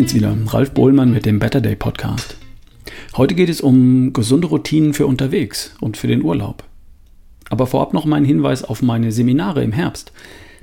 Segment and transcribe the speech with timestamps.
[0.00, 2.38] bin's wieder, Ralf Bohlmann mit dem Better Day Podcast.
[3.18, 6.64] Heute geht es um gesunde Routinen für unterwegs und für den Urlaub.
[7.50, 10.12] Aber vorab noch mein Hinweis auf meine Seminare im Herbst.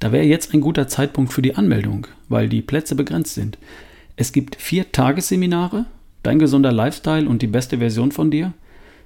[0.00, 3.56] Da wäre jetzt ein guter Zeitpunkt für die Anmeldung, weil die Plätze begrenzt sind.
[4.16, 5.84] Es gibt vier Tagesseminare,
[6.24, 8.52] dein gesunder Lifestyle und die beste Version von dir,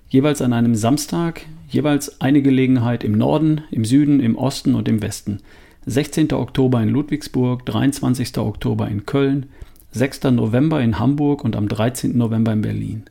[0.09, 5.03] jeweils an einem Samstag, jeweils eine Gelegenheit im Norden, im Süden, im Osten und im
[5.03, 5.41] Westen.
[5.85, 6.33] 16.
[6.33, 8.39] Oktober in Ludwigsburg, 23.
[8.39, 9.51] Oktober in Köln,
[9.97, 10.25] 6.
[10.25, 12.19] November in Hamburg und am 13.
[12.19, 13.05] November in Berlin.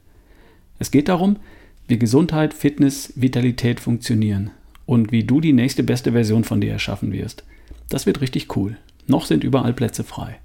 [0.80, 1.38] Es geht darum,
[1.88, 4.52] wie Gesundheit, Fitness, Vitalität funktionieren
[4.86, 7.46] und wie du die nächste beste Version von dir erschaffen wirst.
[7.88, 8.76] Das wird richtig cool.
[9.08, 10.40] Noch sind überall Plätze frei.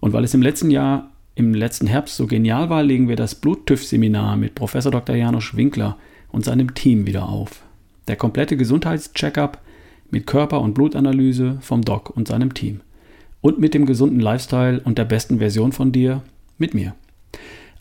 [0.00, 3.34] Und weil es im letzten Jahr, im letzten Herbst so genial war, legen wir das
[3.34, 5.16] Bluttüff-Seminar mit Professor Dr.
[5.16, 5.98] Janusz Winkler
[6.30, 7.62] und seinem Team wieder auf.
[8.08, 9.58] Der komplette Gesundheitscheckup
[10.10, 12.80] mit Körper- und Blutanalyse vom Doc und seinem Team.
[13.42, 16.22] Und mit dem gesunden Lifestyle und der besten Version von dir
[16.56, 16.94] mit mir.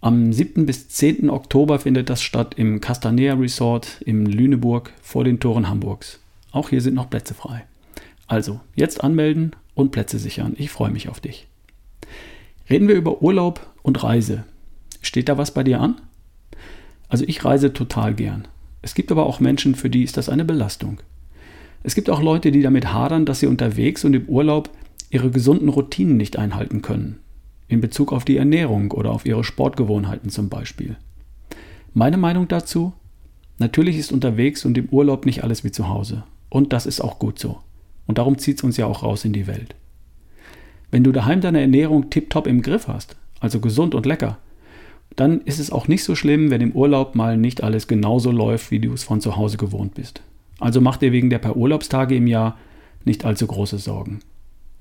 [0.01, 0.65] Am 7.
[0.65, 1.29] bis 10.
[1.29, 6.19] Oktober findet das statt im Castanea Resort in Lüneburg vor den Toren Hamburgs.
[6.51, 7.63] Auch hier sind noch Plätze frei.
[8.27, 10.55] Also, jetzt anmelden und Plätze sichern.
[10.57, 11.47] Ich freue mich auf dich.
[12.67, 14.45] Reden wir über Urlaub und Reise.
[15.01, 16.01] Steht da was bei dir an?
[17.07, 18.47] Also ich reise total gern.
[18.81, 20.99] Es gibt aber auch Menschen, für die ist das eine Belastung.
[21.83, 24.69] Es gibt auch Leute, die damit hadern, dass sie unterwegs und im Urlaub
[25.11, 27.19] ihre gesunden Routinen nicht einhalten können.
[27.67, 30.95] In Bezug auf die Ernährung oder auf ihre Sportgewohnheiten zum Beispiel.
[31.93, 32.93] Meine Meinung dazu?
[33.59, 36.23] Natürlich ist unterwegs und im Urlaub nicht alles wie zu Hause.
[36.49, 37.59] Und das ist auch gut so.
[38.07, 39.75] Und darum zieht es uns ja auch raus in die Welt.
[40.89, 44.37] Wenn du daheim deine Ernährung tiptop im Griff hast, also gesund und lecker,
[45.15, 48.71] dann ist es auch nicht so schlimm, wenn im Urlaub mal nicht alles genauso läuft,
[48.71, 50.21] wie du es von zu Hause gewohnt bist.
[50.59, 52.57] Also mach dir wegen der paar Urlaubstage im Jahr
[53.03, 54.19] nicht allzu große Sorgen.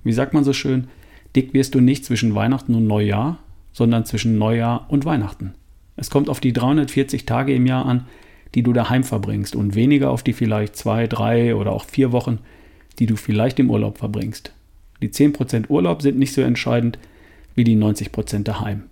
[0.05, 0.88] Wie sagt man so schön,
[1.37, 3.38] dick wirst du nicht zwischen Weihnachten und Neujahr,
[3.72, 5.55] sondern zwischen Neujahr und Weihnachten.
[5.97, 8.06] Es kommt auf die 340 Tage im Jahr an,
[8.55, 12.39] die du daheim verbringst und weniger auf die vielleicht zwei, drei oder auch vier Wochen,
[12.99, 14.53] die du vielleicht im Urlaub verbringst.
[15.03, 16.99] Die 10% Urlaub sind nicht so entscheidend
[17.55, 18.84] wie die 90% daheim.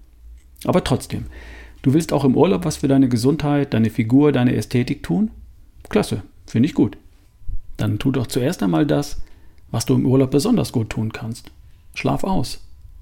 [0.65, 1.27] Aber trotzdem,
[1.83, 5.31] du willst auch im Urlaub was für deine Gesundheit, deine Figur, deine Ästhetik tun?
[5.89, 6.97] Klasse, finde ich gut.
[7.77, 9.23] Dann tu doch zuerst einmal das,
[9.71, 11.51] was du im Urlaub besonders gut tun kannst.
[11.95, 12.61] Schlaf aus,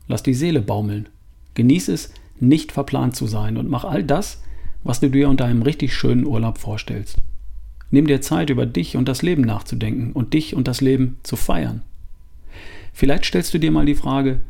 [0.09, 1.09] lass die Seele baumeln.
[1.55, 4.43] Genieß es, nicht verplant zu sein und mach all das,
[4.85, 7.19] was du dir unter einem richtig schönen Urlaub vorstellst.
[7.91, 11.37] Nimm dir Zeit, über dich und das Leben nachzudenken und dich und das Leben zu
[11.37, 11.83] feiern.
[12.93, 14.41] Vielleicht stellst du dir mal die Frage,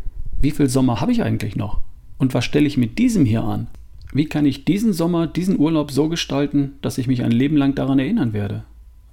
[0.40, 1.80] wie viel Sommer habe ich eigentlich noch?
[2.18, 3.66] Und was stelle ich mit diesem hier an?
[4.12, 7.74] Wie kann ich diesen Sommer, diesen Urlaub so gestalten, dass ich mich ein Leben lang
[7.74, 8.64] daran erinnern werde?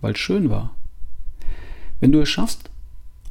[0.02, 0.76] Weil es schön war.
[2.00, 2.70] Wenn du es schaffst,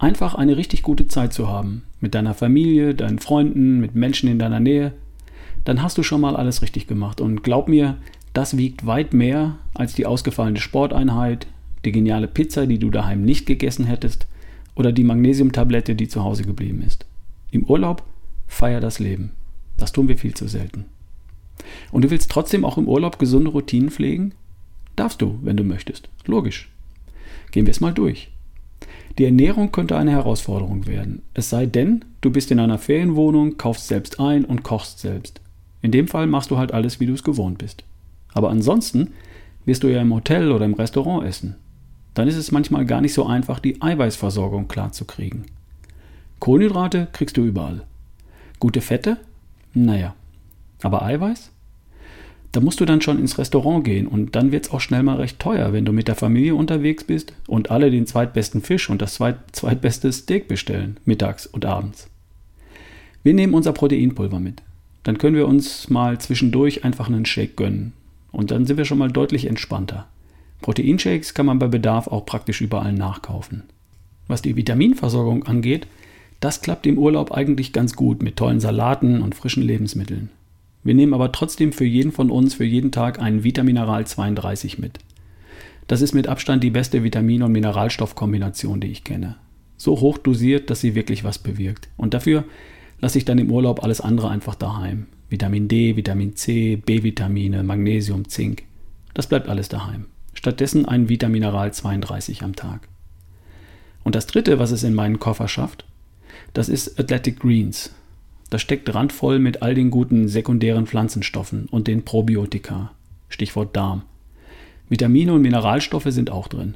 [0.03, 4.39] einfach eine richtig gute Zeit zu haben, mit deiner Familie, deinen Freunden, mit Menschen in
[4.39, 4.93] deiner Nähe,
[5.65, 7.21] dann hast du schon mal alles richtig gemacht.
[7.21, 7.97] Und glaub mir,
[8.33, 11.47] das wiegt weit mehr als die ausgefallene Sporteinheit,
[11.85, 14.27] die geniale Pizza, die du daheim nicht gegessen hättest,
[14.75, 17.07] oder die Magnesiumtablette, die zu Hause geblieben ist.
[17.53, 18.03] Im Urlaub
[18.49, 19.31] feier das Leben.
[19.77, 20.87] Das tun wir viel zu selten.
[21.93, 24.34] Und du willst trotzdem auch im Urlaub gesunde Routinen pflegen?
[24.97, 26.09] Darfst du, wenn du möchtest.
[26.27, 26.71] Logisch.
[27.53, 28.31] Gehen wir es mal durch.
[29.19, 31.23] Die Ernährung könnte eine Herausforderung werden.
[31.34, 35.41] Es sei denn, du bist in einer Ferienwohnung, kaufst selbst ein und kochst selbst.
[35.83, 37.84] In dem Fall machst du halt alles, wie du es gewohnt bist.
[38.33, 39.11] Aber ansonsten
[39.65, 41.56] wirst du ja im Hotel oder im Restaurant essen.
[42.15, 45.45] Dann ist es manchmal gar nicht so einfach, die Eiweißversorgung klarzukriegen.
[46.39, 47.83] Kohlenhydrate kriegst du überall.
[48.59, 49.19] Gute Fette
[49.75, 50.15] naja,
[50.83, 51.51] aber Eiweiß?
[52.53, 55.17] Da musst du dann schon ins Restaurant gehen und dann wird es auch schnell mal
[55.17, 59.01] recht teuer, wenn du mit der Familie unterwegs bist und alle den zweitbesten Fisch und
[59.01, 62.11] das zweit zweitbeste Steak bestellen, mittags und abends.
[63.23, 64.63] Wir nehmen unser Proteinpulver mit.
[65.03, 67.95] Dann können wir uns mal zwischendurch einfach einen Shake gönnen.
[68.33, 70.07] Und dann sind wir schon mal deutlich entspannter.
[70.60, 73.65] Proteinshakes kann man bei Bedarf auch praktisch überall nachkaufen.
[74.28, 75.87] Was die Vitaminversorgung angeht,
[76.41, 80.31] das klappt im Urlaub eigentlich ganz gut mit tollen Salaten und frischen Lebensmitteln.
[80.84, 84.99] Wir nehmen aber trotzdem für jeden von uns für jeden Tag einen Vitamineral 32 mit.
[85.87, 89.37] Das ist mit Abstand die beste Vitamin- und Mineralstoffkombination, die ich kenne.
[89.77, 91.89] So hoch dosiert, dass sie wirklich was bewirkt.
[91.97, 92.45] Und dafür
[93.01, 95.07] lasse ich dann im Urlaub alles andere einfach daheim.
[95.29, 98.65] Vitamin D, Vitamin C, B-Vitamine, Magnesium, Zink.
[99.15, 100.07] Das bleibt alles daheim.
[100.34, 102.89] Stattdessen ein Vitamineral 32 am Tag.
[104.05, 105.84] Und das dritte, was es in meinen Koffer schafft,
[106.55, 107.95] das ist Athletic Greens.
[108.53, 112.91] Das steckt randvoll mit all den guten sekundären Pflanzenstoffen und den Probiotika.
[113.31, 114.03] Stichwort Darm.
[114.91, 116.75] Vitamine und Mineralstoffe sind auch drin.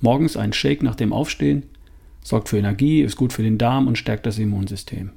[0.00, 1.64] Morgens ein Shake nach dem Aufstehen,
[2.22, 5.10] sorgt für Energie, ist gut für den Darm und stärkt das Immunsystem.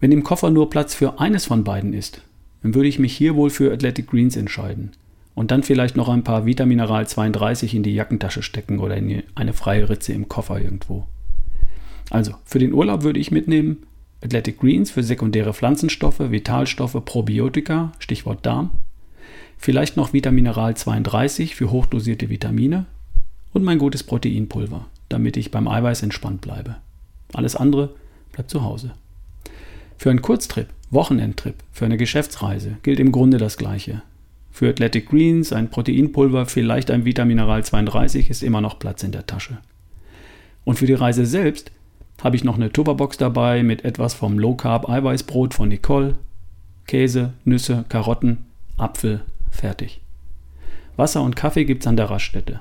[0.00, 2.20] Wenn im Koffer nur Platz für eines von beiden ist,
[2.62, 4.90] dann würde ich mich hier wohl für Athletic Greens entscheiden
[5.34, 9.54] und dann vielleicht noch ein paar Vitamineral 32 in die Jackentasche stecken oder in eine
[9.54, 11.06] freie Ritze im Koffer irgendwo.
[12.10, 13.78] Also, für den Urlaub würde ich mitnehmen
[14.22, 18.70] Athletic Greens für sekundäre Pflanzenstoffe, Vitalstoffe, Probiotika, Stichwort Darm,
[19.56, 22.86] vielleicht noch Vitamineral 32 für hochdosierte Vitamine
[23.52, 26.76] und mein gutes Proteinpulver, damit ich beim Eiweiß entspannt bleibe.
[27.32, 27.94] Alles andere
[28.32, 28.92] bleibt zu Hause.
[29.96, 34.02] Für einen Kurztrip, Wochenendtrip, für eine Geschäftsreise gilt im Grunde das Gleiche.
[34.50, 39.26] Für Athletic Greens, ein Proteinpulver, vielleicht ein Vitamineral 32 ist immer noch Platz in der
[39.26, 39.58] Tasche.
[40.64, 41.70] Und für die Reise selbst
[42.22, 46.16] habe ich noch eine Tupperbox dabei mit etwas vom Low Carb Eiweißbrot von Nicole,
[46.86, 50.00] Käse, Nüsse, Karotten, Apfel, fertig.
[50.96, 52.60] Wasser und Kaffee gibt's an der Raststätte.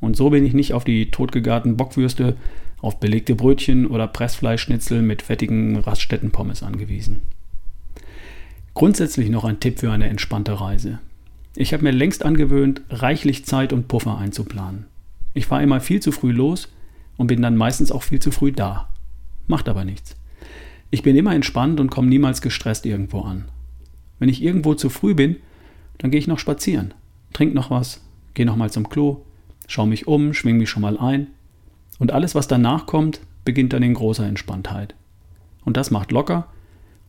[0.00, 2.36] Und so bin ich nicht auf die totgegarten Bockwürste,
[2.80, 7.22] auf belegte Brötchen oder Pressfleischschnitzel mit fettigen Raststättenpommes angewiesen.
[8.74, 10.98] Grundsätzlich noch ein Tipp für eine entspannte Reise.
[11.56, 14.86] Ich habe mir längst angewöhnt, reichlich Zeit und Puffer einzuplanen.
[15.32, 16.68] Ich fahre immer viel zu früh los
[17.16, 18.88] und bin dann meistens auch viel zu früh da.
[19.46, 20.16] Macht aber nichts.
[20.90, 23.46] Ich bin immer entspannt und komme niemals gestresst irgendwo an.
[24.18, 25.36] Wenn ich irgendwo zu früh bin,
[25.98, 26.94] dann gehe ich noch spazieren,
[27.32, 28.00] trink noch was,
[28.34, 29.22] gehe noch mal zum Klo,
[29.66, 31.28] schaue mich um, schwing mich schon mal ein
[31.98, 34.94] und alles, was danach kommt, beginnt dann in großer Entspanntheit.
[35.64, 36.48] Und das macht locker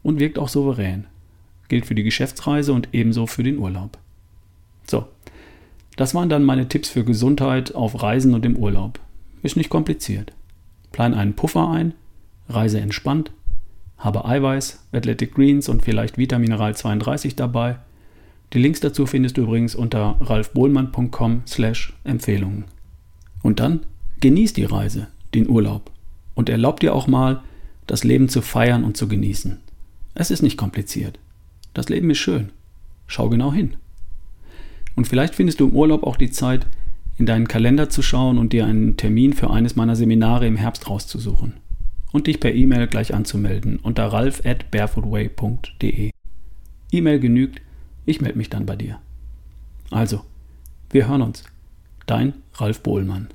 [0.04, 1.06] und wirkt auch souverän.
[1.68, 3.98] Gilt für die Geschäftsreise und ebenso für den Urlaub.
[4.88, 5.08] So,
[5.96, 9.00] das waren dann meine Tipps für Gesundheit auf Reisen und im Urlaub.
[9.46, 10.34] Ist nicht kompliziert.
[10.92, 11.94] Plan einen Puffer ein,
[12.50, 13.32] reise entspannt,
[13.96, 17.78] habe Eiweiß, Athletic Greens und vielleicht Vitamineral 32 dabei.
[18.54, 22.64] Die Links dazu findest du übrigens unter ralfbohlmann.com slash Empfehlungen.
[23.44, 23.82] Und dann
[24.20, 25.92] genieß die Reise, den Urlaub
[26.34, 27.44] und erlaub dir auch mal,
[27.86, 29.60] das Leben zu feiern und zu genießen.
[30.16, 31.20] Es ist nicht kompliziert.
[31.76, 32.50] Das Leben ist schön.
[33.06, 33.78] Schau genau hin.
[34.96, 36.66] Und vielleicht findest du im Urlaub auch die Zeit,
[37.18, 40.90] in deinen Kalender zu schauen und dir einen Termin für eines meiner Seminare im Herbst
[40.90, 41.54] rauszusuchen
[42.12, 46.12] und dich per E-Mail gleich anzumelden unter ralf at barefootway.de.
[46.92, 47.62] E-Mail genügt,
[48.06, 49.00] ich melde mich dann bei dir.
[49.92, 50.22] Also,
[50.92, 51.44] wir hören uns.
[52.06, 53.28] Dein Ralf Bohlmann.